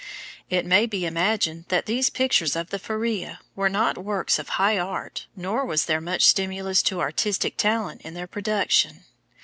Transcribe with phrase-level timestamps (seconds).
[0.49, 4.79] It may be imagined that these pictures of the Feria were not works of high
[4.79, 9.03] art, nor was there much stimulus to artistic talent in their production.